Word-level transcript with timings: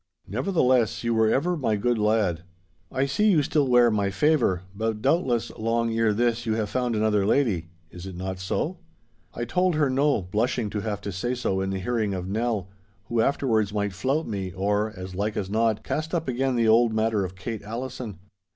Nevertheless, 0.27 1.03
you 1.03 1.13
were 1.13 1.29
ever 1.29 1.55
my 1.55 1.75
good 1.75 1.99
lad. 1.99 2.41
I 2.91 3.05
see 3.05 3.29
you 3.29 3.43
still 3.43 3.67
wear 3.67 3.91
my 3.91 4.09
favour, 4.09 4.63
but 4.73 4.99
doubtless 4.99 5.51
long 5.51 5.95
ere 5.95 6.11
this 6.11 6.43
you 6.47 6.55
have 6.55 6.71
found 6.71 6.95
another 6.95 7.23
lady. 7.23 7.67
Is 7.91 8.07
it 8.07 8.15
not 8.15 8.39
so?' 8.39 8.79
I 9.35 9.45
told 9.45 9.75
her 9.75 9.91
no, 9.91 10.23
blushing 10.23 10.71
to 10.71 10.79
have 10.79 11.01
to 11.01 11.11
say 11.11 11.35
so 11.35 11.61
in 11.61 11.69
the 11.69 11.77
hearing 11.77 12.15
of 12.15 12.27
Nell—who 12.27 13.21
afterwards 13.21 13.71
might 13.75 13.93
flout 13.93 14.27
me, 14.27 14.51
or, 14.53 14.89
as 14.97 15.13
like 15.13 15.37
as 15.37 15.51
not, 15.51 15.83
cast 15.83 16.15
up 16.15 16.27
again 16.27 16.55
the 16.55 16.67
old 16.67 16.95
matter 16.95 17.23
of 17.23 17.35
Kate 17.35 17.61
Allison. 17.61 18.17